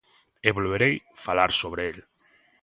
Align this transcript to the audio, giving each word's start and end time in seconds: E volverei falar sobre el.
E 0.47 0.49
volverei 0.57 0.95
falar 1.25 1.51
sobre 1.61 1.81
el. 1.89 1.97